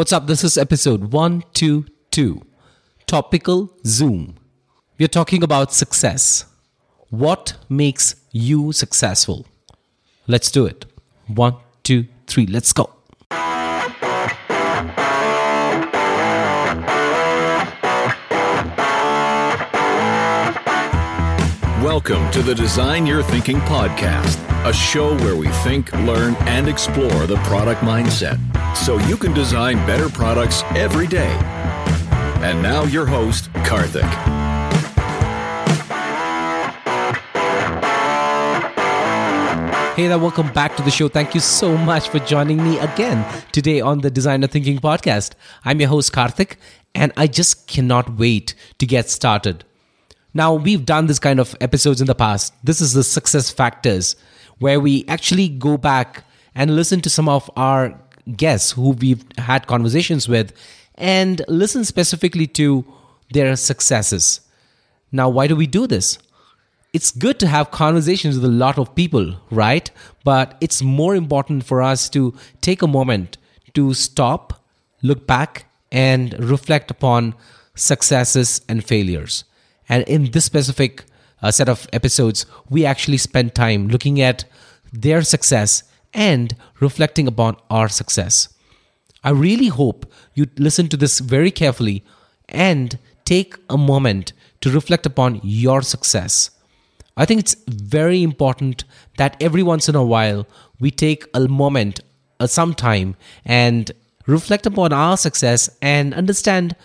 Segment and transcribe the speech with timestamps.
[0.00, 0.26] What's up?
[0.26, 2.40] This is episode 122
[3.06, 4.36] Topical Zoom.
[4.98, 6.46] We're talking about success.
[7.10, 9.44] What makes you successful?
[10.26, 10.86] Let's do it.
[11.26, 12.88] One, two, three, let's go.
[21.90, 27.26] Welcome to the Design Your Thinking podcast, a show where we think, learn, and explore
[27.26, 28.38] the product mindset
[28.76, 31.36] so you can design better products every day.
[32.46, 34.08] And now, your host, Karthik.
[39.96, 41.08] Hey there, welcome back to the show.
[41.08, 45.32] Thank you so much for joining me again today on the Design Your Thinking podcast.
[45.64, 46.54] I'm your host, Karthik,
[46.94, 49.64] and I just cannot wait to get started.
[50.32, 52.54] Now, we've done this kind of episodes in the past.
[52.64, 54.16] This is the success factors
[54.58, 57.98] where we actually go back and listen to some of our
[58.36, 60.52] guests who we've had conversations with
[60.96, 62.84] and listen specifically to
[63.32, 64.40] their successes.
[65.10, 66.18] Now, why do we do this?
[66.92, 69.90] It's good to have conversations with a lot of people, right?
[70.24, 73.38] But it's more important for us to take a moment
[73.74, 74.64] to stop,
[75.02, 77.34] look back, and reflect upon
[77.74, 79.44] successes and failures.
[79.90, 81.04] And in this specific
[81.42, 84.44] uh, set of episodes, we actually spend time looking at
[84.92, 85.82] their success
[86.14, 88.48] and reflecting upon our success.
[89.24, 92.04] I really hope you listen to this very carefully
[92.48, 96.50] and take a moment to reflect upon your success.
[97.16, 98.84] I think it's very important
[99.16, 100.46] that every once in a while
[100.78, 102.00] we take a moment,
[102.38, 103.90] uh, some time, and
[104.26, 106.76] reflect upon our success and understand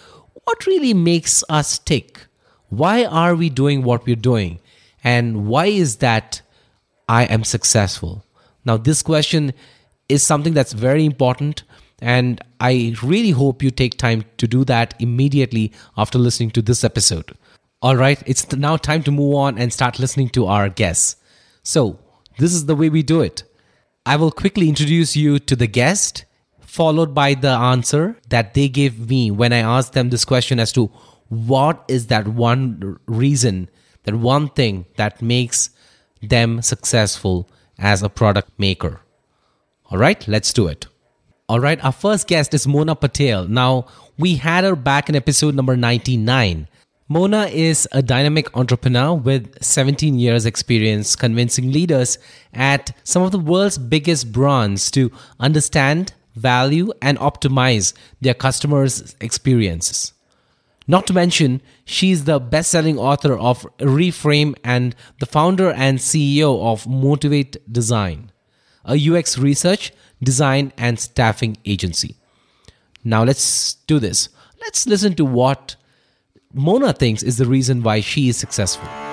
[0.45, 2.26] what really makes us tick
[2.69, 4.59] why are we doing what we're doing?
[5.03, 6.41] And why is that
[7.08, 8.25] I am successful?
[8.66, 9.53] Now, this question
[10.09, 11.63] is something that's very important.
[12.02, 16.83] And I really hope you take time to do that immediately after listening to this
[16.83, 17.38] episode.
[17.81, 21.17] All right, it's now time to move on and start listening to our guests.
[21.64, 21.99] So,
[22.37, 23.43] this is the way we do it.
[24.05, 26.26] I will quickly introduce you to the guest,
[26.59, 30.71] followed by the answer that they gave me when I asked them this question as
[30.73, 30.92] to
[31.30, 33.69] what is that one reason,
[34.03, 35.69] that one thing that makes
[36.21, 39.02] them successful as a product maker?
[39.91, 40.87] All right, let's do it.
[41.47, 43.47] All right, our first guest is Mona Patel.
[43.47, 43.85] Now,
[44.17, 46.67] we had her back in episode number 99.
[47.08, 52.17] Mona is a dynamic entrepreneur with 17 years experience convincing leaders
[52.52, 60.14] at some of the world's biggest brands to understand, value and optimize their customers' experiences.
[60.87, 66.61] Not to mention, she's the best selling author of Reframe and the founder and CEO
[66.61, 68.31] of Motivate Design,
[68.85, 69.91] a UX research,
[70.21, 72.15] design, and staffing agency.
[73.03, 74.29] Now let's do this.
[74.61, 75.75] Let's listen to what
[76.53, 79.05] Mona thinks is the reason why she is successful.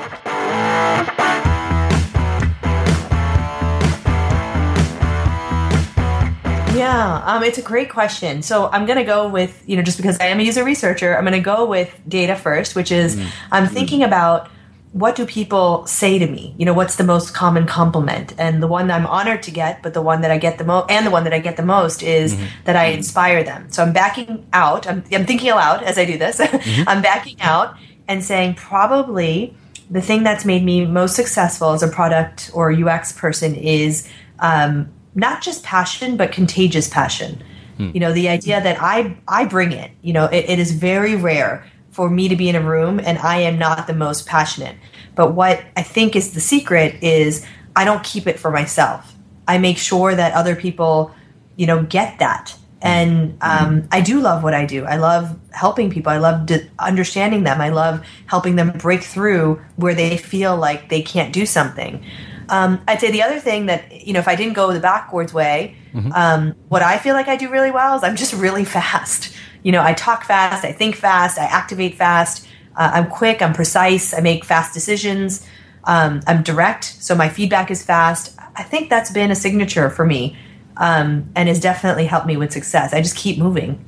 [6.74, 8.42] Yeah, um, it's a great question.
[8.42, 11.16] So I'm going to go with, you know, just because I am a user researcher,
[11.16, 13.28] I'm going to go with data first, which is mm.
[13.50, 14.48] I'm thinking about
[14.92, 16.54] what do people say to me?
[16.58, 18.34] You know, what's the most common compliment?
[18.38, 20.64] And the one that I'm honored to get, but the one that I get the
[20.64, 22.46] most, and the one that I get the most is mm-hmm.
[22.64, 23.70] that I inspire them.
[23.70, 24.86] So I'm backing out.
[24.86, 26.40] I'm, I'm thinking aloud as I do this.
[26.62, 26.88] Mm-hmm.
[26.88, 29.56] I'm backing out and saying probably
[29.90, 34.08] the thing that's made me most successful as a product or UX person is
[34.38, 37.42] um, not just passion but contagious passion
[37.76, 37.90] hmm.
[37.94, 41.16] you know the idea that i i bring it you know it, it is very
[41.16, 44.76] rare for me to be in a room and i am not the most passionate
[45.14, 47.46] but what i think is the secret is
[47.76, 49.14] i don't keep it for myself
[49.46, 51.14] i make sure that other people
[51.56, 54.84] you know get that and um, I do love what I do.
[54.84, 56.10] I love helping people.
[56.10, 57.60] I love de- understanding them.
[57.60, 62.04] I love helping them break through where they feel like they can't do something.
[62.52, 65.32] Um, I'd say the other thing that you know, if I didn't go the backwards
[65.32, 66.12] way, mm-hmm.
[66.12, 69.34] um, what I feel like I do really well is I'm just really fast.
[69.62, 72.46] You know, I talk fast, I think fast, I activate fast.
[72.76, 75.46] Uh, I'm quick, I'm precise, I make fast decisions.
[75.84, 78.36] Um, I'm direct, so my feedback is fast.
[78.54, 80.36] I think that's been a signature for me,
[80.76, 82.92] um, and has definitely helped me with success.
[82.92, 83.82] I just keep moving.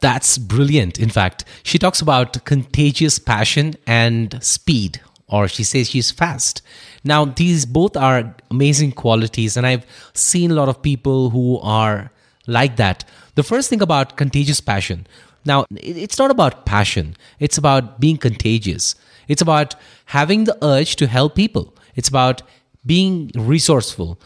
[0.00, 0.98] That's brilliant.
[0.98, 6.62] In fact, she talks about contagious passion and speed, or she says she's fast.
[7.08, 12.10] Now, these both are amazing qualities, and I've seen a lot of people who are
[12.46, 13.04] like that.
[13.34, 15.06] The first thing about contagious passion
[15.48, 18.94] now, it's not about passion, it's about being contagious.
[19.28, 19.74] It's about
[20.06, 22.42] having the urge to help people, it's about
[22.84, 24.20] being resourceful.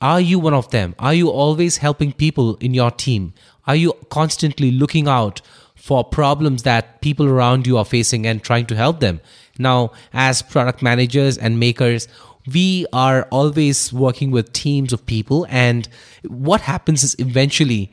[0.00, 0.94] Are you one of them?
[0.98, 3.34] Are you always helping people in your team?
[3.66, 5.42] Are you constantly looking out
[5.74, 9.20] for problems that people around you are facing and trying to help them?
[9.60, 12.08] Now, as product managers and makers,
[12.52, 15.46] we are always working with teams of people.
[15.48, 15.88] And
[16.26, 17.92] what happens is eventually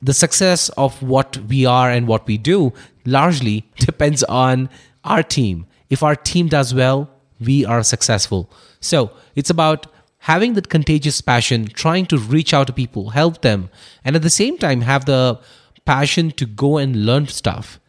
[0.00, 2.72] the success of what we are and what we do
[3.04, 4.70] largely depends on
[5.04, 5.66] our team.
[5.90, 7.10] If our team does well,
[7.40, 8.50] we are successful.
[8.80, 9.86] So it's about
[10.18, 13.70] having that contagious passion, trying to reach out to people, help them,
[14.04, 15.40] and at the same time have the
[15.84, 17.80] passion to go and learn stuff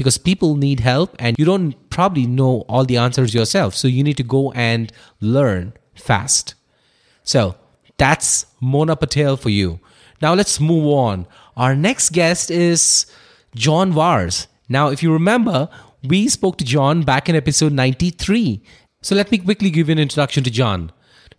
[0.00, 3.74] because people need help and you don't probably know all the answers yourself.
[3.74, 6.54] So you need to go and learn fast.
[7.22, 7.56] So
[7.98, 9.78] that's Mona Patel for you.
[10.22, 11.26] Now let's move on.
[11.54, 13.04] Our next guest is
[13.54, 14.48] John Vars.
[14.70, 15.68] Now, if you remember,
[16.02, 18.62] we spoke to John back in episode 93.
[19.02, 20.92] So let me quickly give you an introduction to John.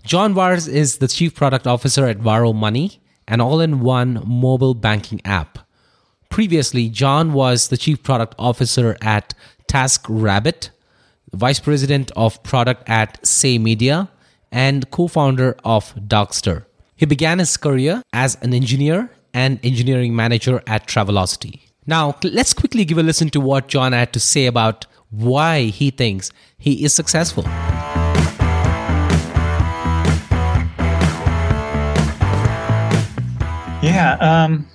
[0.03, 4.75] John Vars is the Chief Product Officer at Varo Money, an all in one mobile
[4.75, 5.57] banking app.
[6.31, 9.33] Previously, John was the Chief Product Officer at
[9.67, 10.69] TaskRabbit,
[11.33, 14.09] Vice President of Product at Say Media,
[14.49, 16.63] and co founder of Dogster.
[16.95, 21.63] He began his career as an engineer and engineering manager at Travelocity.
[21.85, 25.91] Now, let's quickly give a listen to what John had to say about why he
[25.91, 27.43] thinks he is successful.
[33.83, 34.67] Yeah, um,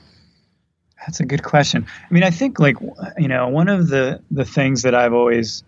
[1.07, 1.87] that's a good question.
[1.89, 2.77] I mean, I think like
[3.17, 5.63] you know, one of the the things that I've always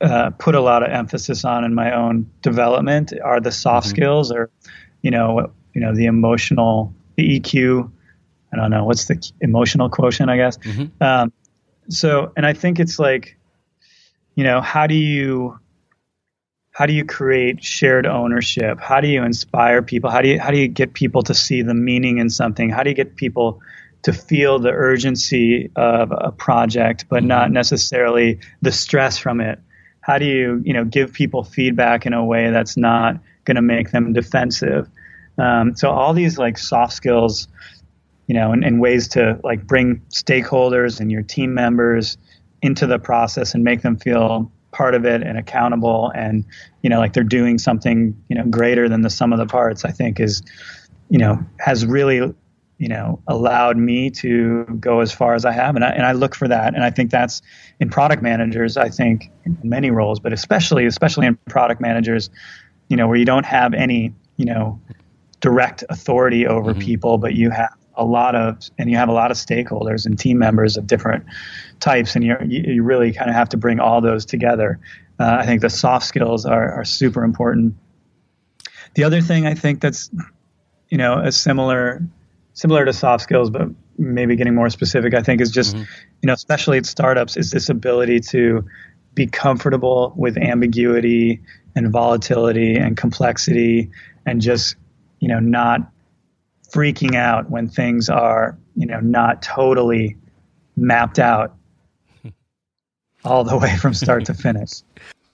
[0.00, 3.96] uh, put a lot of emphasis on in my own development are the soft mm-hmm.
[3.96, 4.50] skills, or
[5.02, 7.90] you know, you know, the emotional, the EQ.
[8.52, 10.58] I don't know what's the emotional quotient, I guess.
[10.58, 11.02] Mm-hmm.
[11.02, 11.32] Um,
[11.88, 13.36] so, and I think it's like,
[14.36, 15.58] you know, how do you
[16.72, 18.80] how do you create shared ownership?
[18.80, 20.10] How do you inspire people?
[20.10, 22.68] How do you how do you get people to see the meaning in something?
[22.68, 23.60] How do you get people
[24.04, 29.58] to feel the urgency of a project, but not necessarily the stress from it?
[30.00, 33.62] How do you, you know, give people feedback in a way that's not going to
[33.62, 34.88] make them defensive?
[35.38, 37.48] Um, so all these like soft skills,
[38.26, 42.18] you know, and, and ways to like bring stakeholders and your team members
[42.60, 46.44] into the process and make them feel part of it and accountable and
[46.82, 49.84] you know like they're doing something you know greater than the sum of the parts
[49.84, 50.42] i think is
[51.10, 52.34] you know has really
[52.78, 55.76] you know, allowed me to go as far as I have.
[55.76, 56.74] And I, and I look for that.
[56.74, 57.40] And I think that's
[57.78, 62.30] in product managers, I think in many roles, but especially, especially in product managers,
[62.88, 64.80] you know, where you don't have any, you know,
[65.40, 66.80] direct authority over mm-hmm.
[66.80, 70.18] people, but you have a lot of, and you have a lot of stakeholders and
[70.18, 71.24] team members of different
[71.78, 72.16] types.
[72.16, 74.80] And you you really kind of have to bring all those together.
[75.20, 77.76] Uh, I think the soft skills are, are super important.
[78.94, 80.10] The other thing I think that's,
[80.88, 82.02] you know, a similar
[82.54, 83.68] similar to soft skills, but
[83.98, 85.84] maybe getting more specific, I think is just, mm-hmm.
[86.22, 88.64] you know, especially at startups, is this ability to
[89.14, 91.40] be comfortable with ambiguity
[91.76, 93.90] and volatility and complexity
[94.26, 94.76] and just,
[95.20, 95.80] you know, not
[96.72, 100.16] freaking out when things are, you know, not totally
[100.76, 101.54] mapped out
[103.24, 104.70] all the way from start to finish.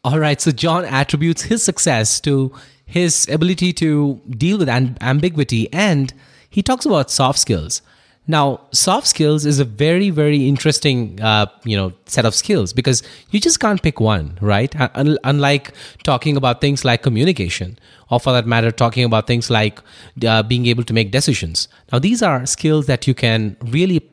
[0.03, 0.41] All right.
[0.41, 2.55] So John attributes his success to
[2.87, 6.11] his ability to deal with ambiguity and
[6.51, 7.81] he talks about soft skills.
[8.27, 13.03] Now, soft skills is a very, very interesting, uh, you know, set of skills because
[13.31, 14.73] you just can't pick one, right?
[14.97, 15.73] Un- unlike
[16.05, 17.77] talking about things like communication,
[18.09, 19.81] or for that matter, talking about things like
[20.25, 21.67] uh, being able to make decisions.
[21.91, 24.09] Now, these are skills that you can really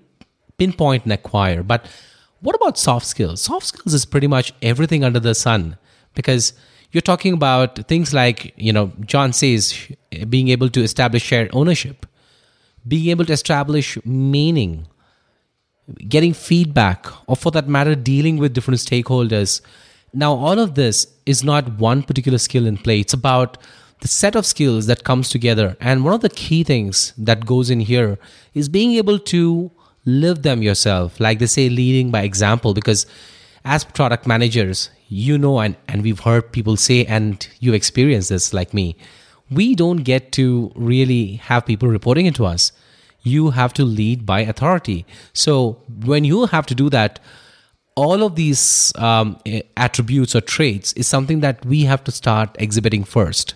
[0.58, 1.62] pinpoint and acquire.
[1.62, 1.86] But
[2.40, 3.44] what about soft skills?
[3.44, 5.78] Soft skills is pretty much everything under the sun
[6.16, 6.54] because
[6.92, 9.78] you're talking about things like, you know, John says
[10.28, 12.07] being able to establish shared ownership
[12.88, 14.88] being able to establish meaning,
[16.08, 19.62] getting feedback, or for that matter, dealing with different stakeholders.
[20.14, 23.02] Now, all of this is not one particular skill in play.
[23.02, 23.58] It's about
[24.02, 25.76] the set of skills that comes together.
[25.80, 28.20] And one of the key things that goes in here
[28.54, 29.72] is being able to
[30.06, 31.20] live them yourself.
[31.20, 33.06] Like they say, leading by example, because
[33.66, 38.54] as product managers, you know, and, and we've heard people say, and you experience this
[38.54, 38.96] like me,
[39.50, 42.72] we don't get to really have people reporting into us.
[43.24, 45.06] You have to lead by authority.
[45.34, 47.20] So when you have to do that,
[47.96, 49.40] all of these um,
[49.76, 53.56] attributes or traits is something that we have to start exhibiting first.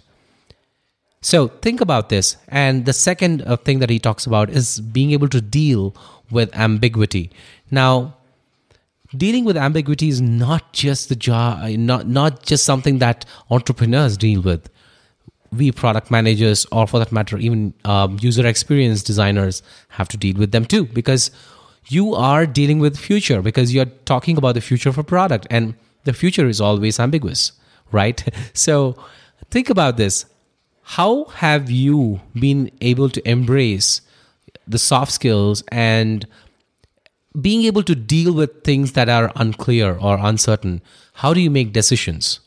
[1.21, 2.38] So think about this.
[2.48, 5.95] And the second uh, thing that he talks about is being able to deal
[6.31, 7.29] with ambiguity.
[7.69, 8.15] Now,
[9.15, 14.41] dealing with ambiguity is not just the job, not not just something that entrepreneurs deal
[14.41, 14.69] with
[15.51, 20.38] we product managers, or for that matter, even um, user experience designers, have to deal
[20.38, 21.29] with them too, because
[21.88, 25.75] you are dealing with future because you're talking about the future of a product, and
[26.03, 27.51] the future is always ambiguous,
[27.91, 28.24] right?
[28.53, 28.96] So
[29.50, 30.25] think about this.
[30.84, 34.01] How have you been able to embrace
[34.67, 36.27] the soft skills and
[37.39, 40.81] being able to deal with things that are unclear or uncertain?
[41.15, 42.39] How do you make decisions?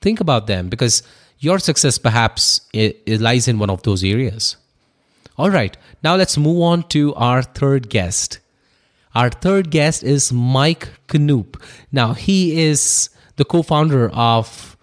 [0.00, 1.02] Think about them because
[1.38, 4.56] your success perhaps it, lies in one of those areas.
[5.36, 8.40] All right, now let's move on to our third guest.
[9.14, 11.60] Our third guest is Mike Knoop.
[11.92, 14.76] Now, he is the co founder of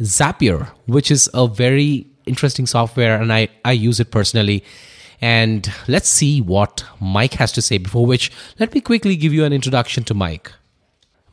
[0.00, 4.64] Zapier, which is a very interesting software, and I, I use it personally.
[5.20, 7.78] And let's see what Mike has to say.
[7.78, 10.52] Before which, let me quickly give you an introduction to Mike.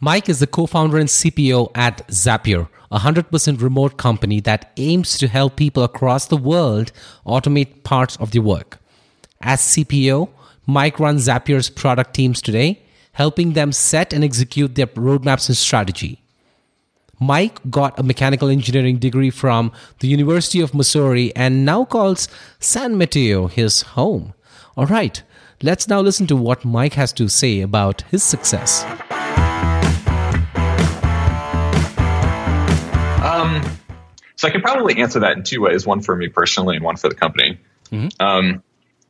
[0.01, 5.17] Mike is the co founder and CPO at Zapier, a 100% remote company that aims
[5.17, 6.93] to help people across the world
[7.25, 8.79] automate parts of their work.
[9.41, 10.29] As CPO,
[10.65, 12.81] Mike runs Zapier's product teams today,
[13.13, 16.21] helping them set and execute their roadmaps and strategy.
[17.19, 22.29] Mike got a mechanical engineering degree from the University of Missouri and now calls
[22.61, 24.33] San Mateo his home.
[24.77, 25.21] All right,
[25.61, 28.85] let's now listen to what Mike has to say about his success.
[34.39, 36.95] So I could probably answer that in two ways: one for me personally, and one
[36.95, 37.59] for the company.
[37.91, 38.25] Mm-hmm.
[38.25, 38.63] Um,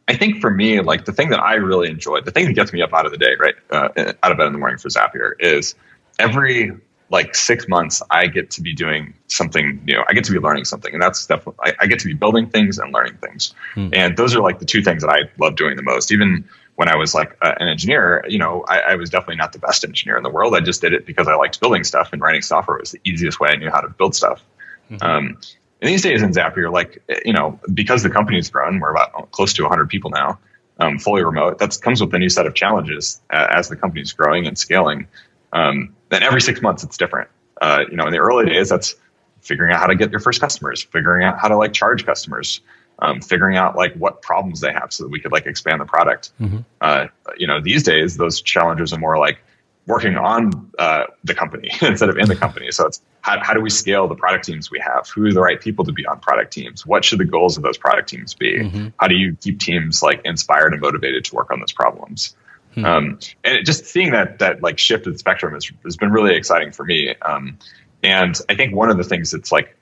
[0.08, 2.74] I think for me, like the thing that I really enjoy, the thing that gets
[2.74, 4.90] me up out of the day, right, uh, out of bed in the morning for
[4.90, 5.76] Zapier, is
[6.18, 6.72] every
[7.12, 10.04] like six months I get to be doing something new.
[10.08, 12.50] I get to be learning something, and that's definitely I, I get to be building
[12.50, 13.54] things and learning things.
[13.76, 13.96] Mm.
[13.96, 16.12] And those are like the two things that I love doing the most.
[16.12, 19.54] Even when I was like uh, an engineer, you know, I, I, was definitely not
[19.54, 20.56] the best engineer in the world.
[20.56, 23.40] I just did it because I liked building stuff and writing software was the easiest
[23.40, 24.42] way I knew how to build stuff.
[24.90, 25.06] Mm-hmm.
[25.06, 25.38] Um,
[25.82, 29.54] and these days in Zapier, like, you know, because the company's grown, we're about close
[29.54, 30.40] to 100 people now,
[30.80, 31.60] um, fully remote.
[31.60, 35.08] That comes with a new set of challenges uh, as the company's growing and scaling.
[35.54, 37.30] Um, then every six months, it's different.
[37.62, 38.96] Uh, you know, in the early days, that's
[39.42, 42.62] figuring out how to get your first customers, figuring out how to like charge customers,
[43.00, 45.86] um, figuring out like what problems they have so that we could like expand the
[45.86, 46.32] product.
[46.40, 46.60] Mm-hmm.
[46.82, 49.40] Uh, you know, these days those challenges are more like
[49.86, 52.72] working on uh, the company instead of in the company.
[52.72, 55.10] So it's how, how do we scale the product teams we have?
[55.10, 56.86] Who are the right people to be on product teams?
[56.86, 58.60] What should the goals of those product teams be?
[58.60, 58.88] Mm-hmm.
[59.00, 62.36] How do you keep teams like inspired and motivated to work on those problems?
[62.72, 62.86] Mm-hmm.
[62.86, 66.36] Um, and just seeing that that like shift of the spectrum has, has been really
[66.36, 67.16] exciting for me.
[67.22, 67.58] Um,
[68.04, 69.76] and I think one of the things that's like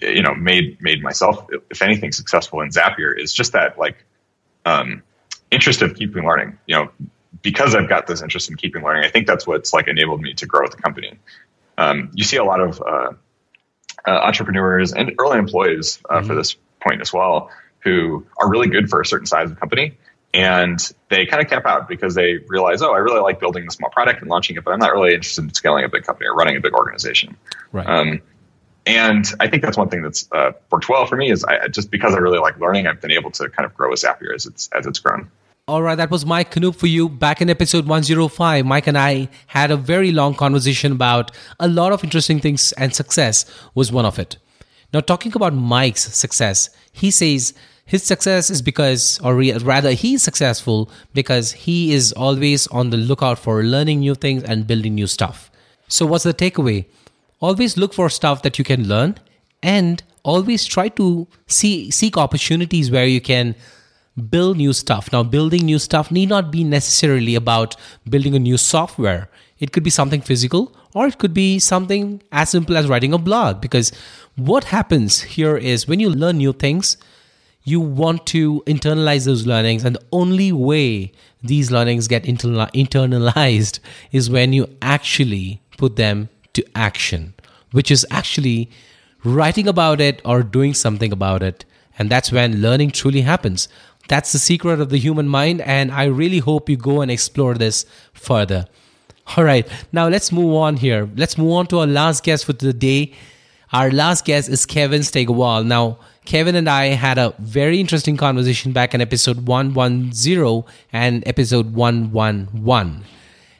[0.00, 4.04] you know made made myself if anything successful in Zapier is just that like
[4.64, 5.02] um,
[5.50, 6.58] interest of keeping learning.
[6.66, 6.90] You know,
[7.40, 10.34] because I've got this interest in keeping learning, I think that's what's like enabled me
[10.34, 11.18] to grow at the company.
[11.78, 13.12] Um, you see a lot of uh,
[14.06, 16.26] uh, entrepreneurs and early employees uh, mm-hmm.
[16.26, 19.96] for this point as well who are really good for a certain size of company
[20.34, 23.70] and they kind of cap out because they realize, oh, I really like building a
[23.70, 26.26] small product and launching it, but I'm not really interested in scaling a big company
[26.26, 27.36] or running a big organization.
[27.70, 27.86] Right.
[27.86, 28.22] Um,
[28.86, 31.90] and I think that's one thing that's uh, worked well for me is I, just
[31.90, 34.46] because I really like learning, I've been able to kind of grow as Zapier as
[34.46, 35.30] it's as it's grown.
[35.68, 37.08] All right, that was Mike Knoop for you.
[37.08, 41.92] Back in episode 105, Mike and I had a very long conversation about a lot
[41.92, 44.38] of interesting things, and success was one of it.
[44.92, 47.54] Now, talking about Mike's success, he says
[47.84, 53.38] his success is because, or rather, he's successful because he is always on the lookout
[53.38, 55.48] for learning new things and building new stuff.
[55.86, 56.86] So, what's the takeaway?
[57.42, 59.18] always look for stuff that you can learn
[59.62, 63.54] and always try to see seek opportunities where you can
[64.28, 67.76] build new stuff now building new stuff need not be necessarily about
[68.08, 69.28] building a new software
[69.58, 73.18] it could be something physical or it could be something as simple as writing a
[73.18, 73.90] blog because
[74.36, 76.98] what happens here is when you learn new things
[77.64, 83.78] you want to internalize those learnings and the only way these learnings get internalized
[84.12, 87.34] is when you actually put them to action,
[87.72, 88.70] which is actually
[89.24, 91.64] writing about it or doing something about it.
[91.98, 93.68] And that's when learning truly happens.
[94.08, 95.60] That's the secret of the human mind.
[95.60, 98.66] And I really hope you go and explore this further.
[99.36, 101.08] All right, now let's move on here.
[101.16, 103.12] Let's move on to our last guest for the day.
[103.72, 105.66] Our last guest is Kevin Steigerwald.
[105.66, 111.72] Now, Kevin and I had a very interesting conversation back in episode 110 and episode
[111.72, 113.04] 111.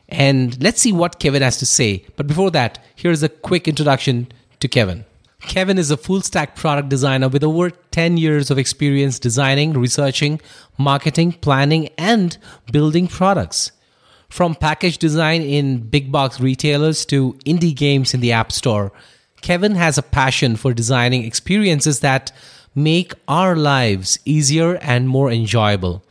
[0.09, 2.05] And let's see what Kevin has to say.
[2.17, 4.31] But before that, here's a quick introduction
[4.61, 5.05] to Kevin.
[5.43, 10.41] Kevin is a full stack product designer with over 10 years of experience designing, researching,
[10.79, 12.39] marketing, planning, and
[12.71, 13.73] building products.
[14.29, 18.93] From package design in big box retailers to indie games in the App Store,
[19.43, 22.33] Kevin has a passion for designing experiences that
[22.75, 26.03] make our lives easier and more enjoyable.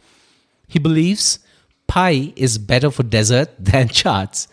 [0.68, 1.40] He believes
[1.88, 4.48] pie is better for dessert than charts,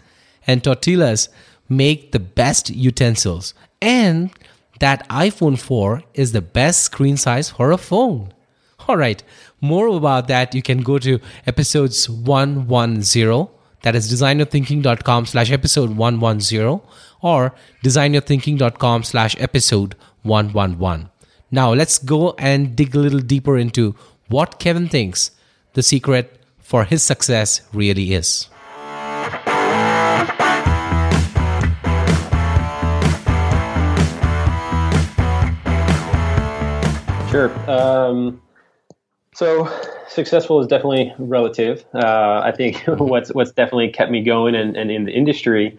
[0.46, 1.28] and tortillas
[1.68, 4.30] make the best utensils, and
[4.80, 8.32] that iPhone 4 is the best screen size for a phone.
[8.86, 9.22] All right,
[9.60, 13.48] more about that you can go to episodes 110
[13.82, 16.80] that is designyourthinking.com slash episode 110
[17.20, 17.54] or
[17.84, 21.08] designyourthinking.com slash episode 111
[21.50, 23.94] now let's go and dig a little deeper into
[24.28, 25.30] what kevin thinks
[25.74, 28.48] the secret for his success really is
[37.30, 37.70] Sure.
[37.70, 38.40] Um,
[39.34, 39.70] so
[40.08, 41.84] successful is definitely relative.
[41.94, 45.78] Uh, I think what's what's definitely kept me going and, and in the industry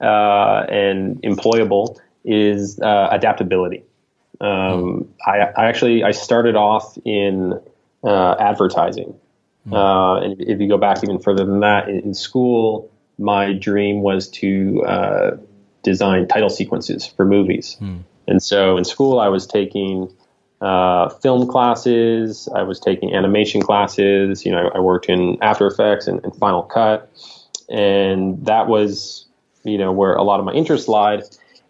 [0.00, 3.84] uh, and employable is uh, adaptability.
[4.40, 7.60] Um, I, I, actually I started off in
[8.04, 9.14] uh, advertising,
[9.70, 14.02] uh, and if you go back even further than that, in, in school, my dream
[14.02, 15.36] was to uh,
[15.82, 17.76] design title sequences for movies.
[18.26, 20.10] And so in school, I was taking
[20.60, 22.48] uh, film classes.
[22.54, 24.44] I was taking animation classes.
[24.44, 27.10] You know, I worked in After Effects and, and, Final Cut,
[27.68, 29.26] and that was,
[29.64, 31.22] you know, where a lot of my interest lied.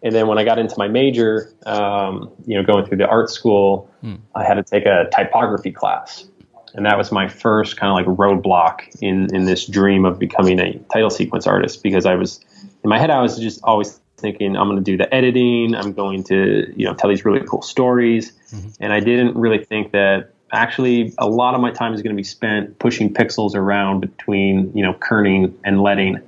[0.03, 3.29] And then when I got into my major, um, you know, going through the art
[3.29, 4.15] school, hmm.
[4.35, 6.25] I had to take a typography class,
[6.73, 10.59] and that was my first kind of like roadblock in in this dream of becoming
[10.59, 12.43] a title sequence artist because I was
[12.83, 15.75] in my head I was just always thinking I'm going to do the editing.
[15.75, 18.69] I'm going to you know tell these really cool stories, mm-hmm.
[18.79, 22.19] and I didn't really think that actually a lot of my time is going to
[22.19, 26.19] be spent pushing pixels around between you know kerning and letting,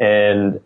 [0.00, 0.60] and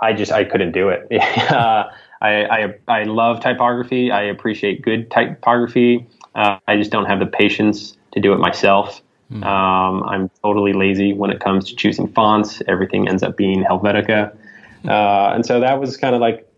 [0.00, 1.06] I just I couldn't do it.
[1.50, 4.10] uh, I, I I love typography.
[4.10, 6.06] I appreciate good typography.
[6.34, 9.02] Uh, I just don't have the patience to do it myself.
[9.32, 9.44] Mm.
[9.44, 12.62] Um, I'm totally lazy when it comes to choosing fonts.
[12.68, 14.36] Everything ends up being Helvetica.
[14.86, 16.48] Uh, and so that was kind of like,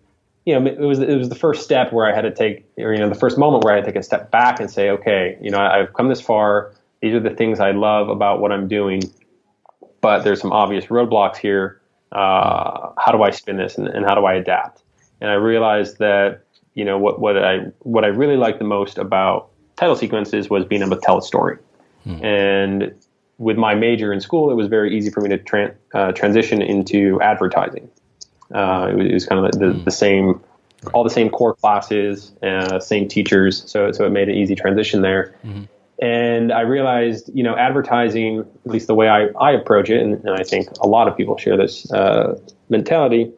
[0.44, 2.92] you know, it was it was the first step where I had to take, or
[2.92, 4.90] you know, the first moment where I had to take a step back and say,
[4.90, 6.72] okay, you know, I've come this far.
[7.00, 9.02] These are the things I love about what I'm doing,
[10.00, 11.80] but there's some obvious roadblocks here.
[12.12, 14.82] Uh, how do I spin this, and, and how do I adapt?
[15.20, 16.44] And I realized that
[16.74, 20.64] you know what what I what I really liked the most about title sequences was
[20.64, 21.56] being able to tell a story.
[22.04, 22.24] Hmm.
[22.24, 22.94] And
[23.38, 27.20] with my major in school, it was very easy for me to uh, transition into
[27.20, 27.88] advertising.
[28.52, 29.84] Uh, it, was, it, was, kind of the, mm.
[29.84, 30.40] the, same,
[30.92, 33.70] all the same core classes, uh, same teachers.
[33.70, 35.34] So, so it made an easy transition there.
[35.44, 35.64] Mm-hmm.
[36.02, 40.24] And I realized, you know, advertising, at least the way I, I approach it, and,
[40.24, 43.32] and I think a lot of people share this uh, mentality,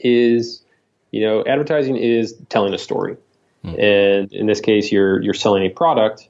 [0.00, 0.62] is,
[1.10, 3.16] you know, advertising is telling a story.
[3.64, 3.82] Mm.
[3.82, 6.28] And in this case, you're you're selling a product,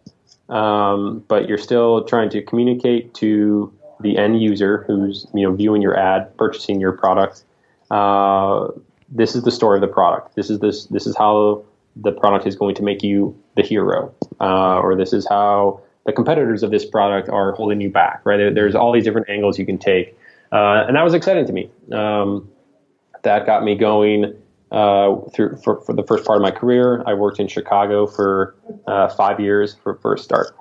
[0.48, 5.82] um, but you're still trying to communicate to the end user who's you know viewing
[5.82, 7.44] your ad, purchasing your product,
[7.90, 8.68] uh,
[9.08, 10.36] this is the story of the product.
[10.36, 11.64] This is this this is how
[11.96, 16.12] the product is going to make you the hero, uh, or this is how the
[16.12, 18.20] competitors of this product are holding you back.
[18.24, 18.36] Right?
[18.36, 20.18] There, there's all these different angles you can take,
[20.52, 21.70] uh, and that was exciting to me.
[21.92, 22.50] Um,
[23.22, 24.36] that got me going
[24.70, 27.02] uh, through for, for, the first part of my career.
[27.06, 28.54] I worked in Chicago for
[28.86, 30.54] uh, five years for, for a start.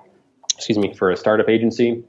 [0.55, 2.03] Excuse me, for a startup agency.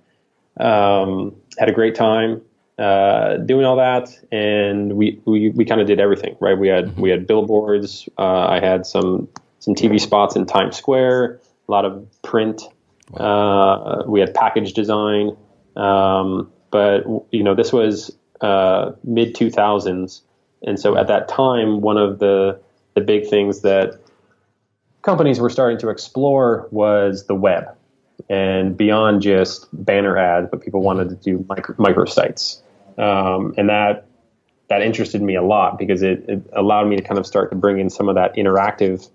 [0.59, 2.43] Um, had a great time
[2.79, 6.57] uh, doing all that, and we we, we kind of did everything, right?
[6.57, 7.01] We had mm-hmm.
[7.01, 8.09] we had billboards.
[8.17, 12.63] Uh, I had some some TV spots in Times Square, a lot of print.
[13.11, 13.25] Wow.
[13.25, 15.37] Uh, we had package design,
[15.77, 20.23] um, but you know this was uh, mid two thousands,
[20.63, 22.61] and so at that time, one of the
[22.95, 24.01] the big things that
[25.03, 27.75] companies were starting to explore was the web
[28.29, 32.61] and beyond just banner ads, but people wanted to do micro, microsites.
[32.99, 34.07] Um, and that
[34.69, 37.57] that interested me a lot because it, it, allowed me to kind of start to
[37.57, 39.09] bring in some of that interactive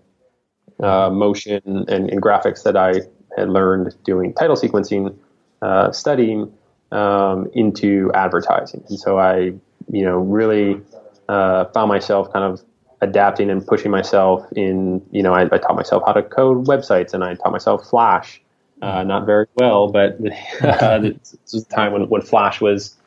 [0.82, 3.02] uh, motion and, and, graphics that I
[3.38, 5.16] had learned doing title sequencing
[5.62, 6.52] uh, studying
[6.92, 8.84] um, into advertising.
[8.90, 9.54] And so I,
[9.92, 10.82] you know, really
[11.30, 12.62] uh, found myself kind of
[13.02, 17.14] adapting and pushing myself in, you know, I, I, taught myself how to code websites
[17.14, 18.42] and I taught myself Flash.
[18.82, 22.98] Uh, not very well, but this was a time when, when Flash was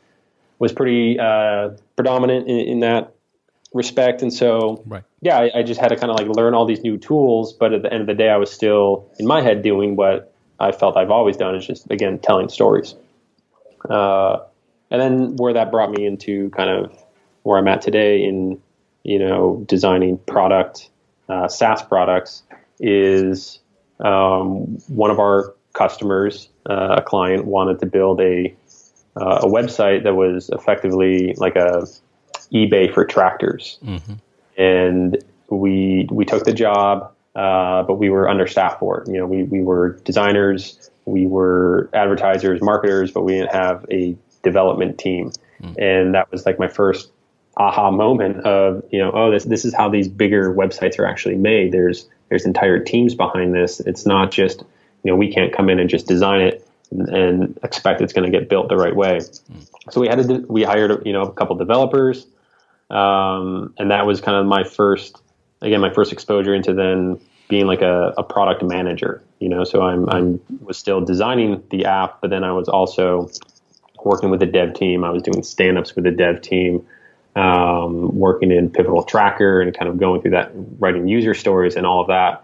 [0.59, 3.15] was pretty uh, predominant in, in, that
[3.75, 4.23] respect.
[4.23, 5.05] And so, right.
[5.21, 7.53] yeah, I, I, just had to kind of like learn all these new tools.
[7.53, 10.33] But at the end of the day, I was still in my head doing what
[10.59, 12.95] I felt I've always done is just, again, telling stories.
[13.89, 14.39] Uh,
[14.91, 16.97] and then where that brought me into kind of
[17.43, 18.61] where I'm at today in,
[19.03, 20.91] you know, designing product,
[21.29, 22.43] uh, SaaS products
[22.81, 23.59] is
[24.01, 28.55] um, one of our customers, uh, a client, wanted to build a
[29.17, 31.87] uh, a website that was effectively like a
[32.53, 34.15] eBay for tractors, mm-hmm.
[34.61, 39.09] and we we took the job, uh, but we were understaffed for it.
[39.09, 44.17] You know, we we were designers, we were advertisers, marketers, but we didn't have a
[44.43, 45.81] development team, mm-hmm.
[45.81, 47.11] and that was like my first
[47.59, 51.37] aha moment of you know oh this this is how these bigger websites are actually
[51.37, 51.73] made.
[51.73, 53.81] There's there's entire teams behind this.
[53.81, 54.61] It's not just
[55.03, 58.31] you know we can't come in and just design it and, and expect it's going
[58.31, 59.19] to get built the right way.
[59.19, 59.69] Mm.
[59.91, 62.27] So we had to we hired you know a couple developers,
[62.91, 65.21] um, and that was kind of my first
[65.61, 69.23] again my first exposure into then being like a, a product manager.
[69.39, 73.31] You know, so I'm I'm was still designing the app, but then I was also
[74.05, 75.05] working with the dev team.
[75.05, 76.87] I was doing stand-ups with the dev team.
[77.35, 81.85] Um, working in Pivotal Tracker and kind of going through that, writing user stories and
[81.85, 82.43] all of that.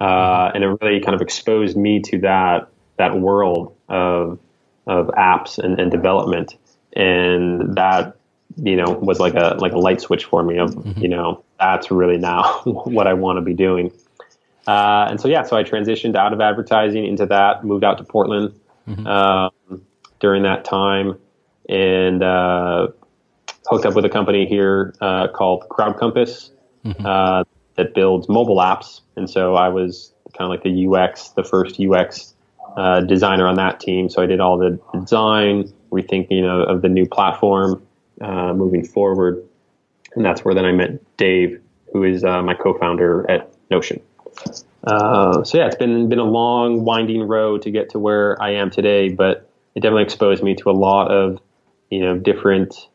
[0.00, 2.69] Uh, and it really kind of exposed me to that
[3.00, 4.38] that world of
[4.86, 6.56] of apps and, and development,
[6.92, 8.16] and that
[8.56, 11.00] you know was like a like a light switch for me of mm-hmm.
[11.00, 13.92] you know that's really now what I want to be doing.
[14.66, 18.04] Uh, and so yeah, so I transitioned out of advertising into that, moved out to
[18.04, 18.54] Portland
[18.86, 19.06] mm-hmm.
[19.06, 19.82] um,
[20.20, 21.18] during that time,
[21.68, 22.88] and uh,
[23.66, 26.52] hooked up with a company here uh, called Crowd Compass.
[26.84, 27.04] Mm-hmm.
[27.04, 27.44] Uh,
[27.80, 29.00] that builds mobile apps.
[29.16, 32.34] And so I was kind of like the UX, the first UX
[32.76, 34.08] uh, designer on that team.
[34.08, 37.86] So I did all the design, rethinking of, of the new platform
[38.20, 39.44] uh, moving forward.
[40.14, 41.60] And that's where then I met Dave,
[41.92, 44.00] who is uh, my co-founder at Notion.
[44.82, 48.54] Uh, so yeah, it's been been a long, winding road to get to where I
[48.54, 51.40] am today, but it definitely exposed me to a lot of
[51.90, 52.88] you know different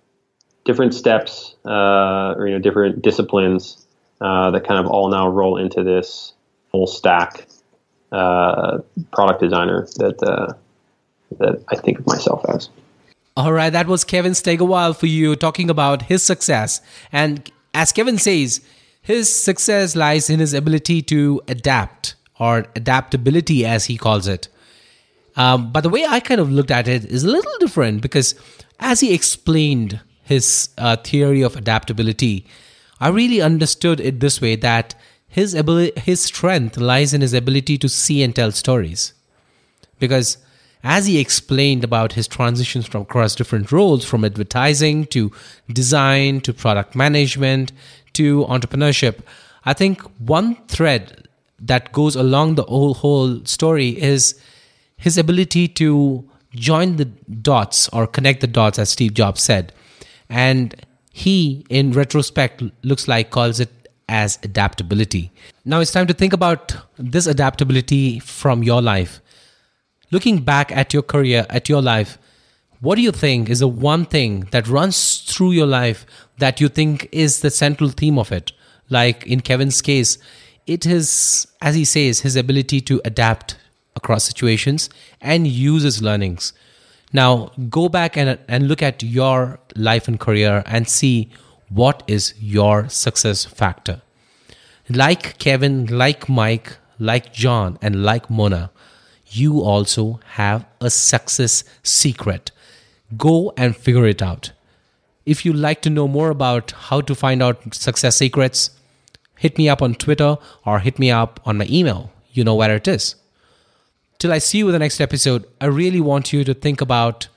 [0.64, 3.86] different steps uh, or you know different disciplines
[4.20, 6.34] uh, that kind of all now roll into this
[6.72, 7.48] full stack
[8.12, 8.80] uh,
[9.12, 10.54] product designer that uh,
[11.40, 12.70] that I think of myself as.
[13.38, 16.80] All right, that was Kevin Steigerwald for you talking about his success.
[17.12, 18.62] And as Kevin says,
[19.02, 24.48] his success lies in his ability to adapt or adaptability, as he calls it.
[25.36, 28.36] Um, but the way I kind of looked at it is a little different because
[28.80, 32.46] as he explained his uh, theory of adaptability,
[33.00, 34.96] I really understood it this way that
[35.36, 39.14] his ability, his strength lies in his ability to see and tell stories.
[40.00, 40.38] Because
[40.82, 45.34] as he explained about his transitions from across different roles from advertising to
[45.68, 47.74] design to product management
[48.14, 49.20] to entrepreneurship,
[49.66, 51.28] I think one thread
[51.60, 54.40] that goes along the whole, whole story is
[54.96, 59.74] his ability to join the dots or connect the dots, as Steve Jobs said.
[60.30, 60.76] And
[61.12, 65.32] he, in retrospect, looks like calls it as adaptability.
[65.64, 69.20] Now it's time to think about this adaptability from your life.
[70.12, 72.18] Looking back at your career, at your life,
[72.82, 76.06] what do you think is the one thing that runs through your life
[76.38, 78.52] that you think is the central theme of it?
[78.90, 80.18] Like in Kevin's case,
[80.68, 83.58] it is, as he says, his ability to adapt
[83.96, 84.90] across situations
[85.22, 86.54] and use his learnings.
[87.14, 91.32] Now, go back and, and look at your life and career and see
[91.70, 94.02] what is your success factor.
[94.90, 98.72] Like Kevin, like Mike, like John, and like Mona,
[99.28, 102.52] you also have a success secret.
[103.18, 104.52] Go and figure it out.
[105.26, 108.70] If you'd like to know more about how to find out success secrets,
[109.38, 112.12] hit me up on Twitter or hit me up on my email.
[112.32, 113.16] You know where it is.
[114.20, 117.28] Till I see you in the next episode, I really want you to think about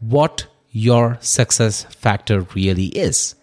[0.00, 3.34] what your success factor really is.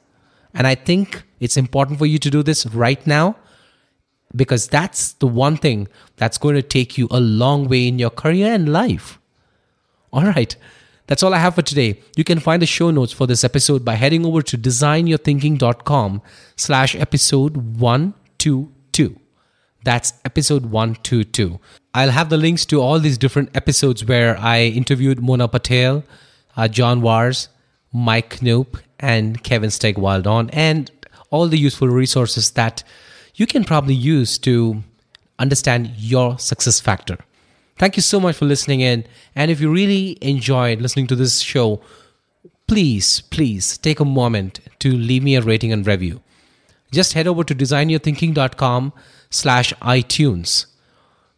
[0.57, 3.37] And I think it's important for you to do this right now
[4.35, 8.09] because that's the one thing that's going to take you a long way in your
[8.09, 9.19] career and life.
[10.11, 10.55] All right.
[11.05, 12.01] That's all I have for today.
[12.17, 16.21] You can find the show notes for this episode by heading over to designyourthinking.com
[16.55, 19.19] slash episode 122.
[19.83, 21.59] That's episode 122.
[21.93, 26.03] I'll have the links to all these different episodes where I interviewed Mona Patel,
[26.57, 27.47] uh, John Vars,
[27.93, 30.91] Mike Knoop, and Kevin Steigerwald on, and
[31.29, 32.83] all the useful resources that
[33.35, 34.83] you can probably use to
[35.39, 37.17] understand your success factor.
[37.77, 39.05] Thank you so much for listening in.
[39.35, 41.79] And if you really enjoyed listening to this show,
[42.67, 46.21] please, please take a moment to leave me a rating and review.
[46.91, 48.93] Just head over to designyourthinking.com
[49.29, 50.65] slash iTunes.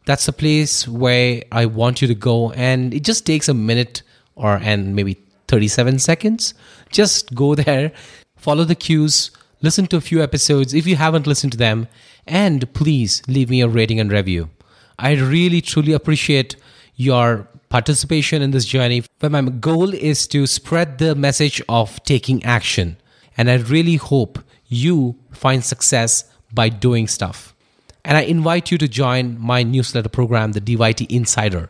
[0.06, 4.02] That's the place where I want you to go, and it just takes a minute
[4.36, 5.18] or and maybe
[5.48, 6.54] 37 seconds.
[6.92, 7.92] Just go there,
[8.36, 11.88] follow the cues, listen to a few episodes if you haven't listened to them,
[12.26, 14.50] and please leave me a rating and review.
[14.98, 16.56] I really truly appreciate
[16.96, 19.04] your participation in this journey.
[19.20, 22.98] But my goal is to spread the message of taking action.
[23.38, 27.56] And I really hope you find success by doing stuff.
[28.04, 31.70] And I invite you to join my newsletter program, the DYT Insider.